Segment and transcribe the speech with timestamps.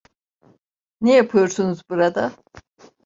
[1.01, 2.31] Ne yapıyorsunuz burada?